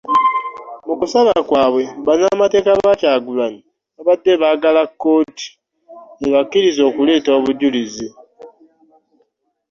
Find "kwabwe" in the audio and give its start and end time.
1.49-1.83